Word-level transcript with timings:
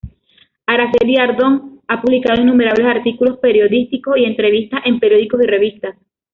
Araceli 0.65 1.17
Ardón 1.17 1.79
ha 1.87 2.01
publicado 2.01 2.41
innumerables 2.41 2.87
artículos 2.87 3.37
periodísticos 3.37 4.17
y 4.17 4.23
entrevistas 4.25 4.81
en 4.85 4.99
periódicos 4.99 5.43
y 5.43 5.45
revistas. 5.45 5.95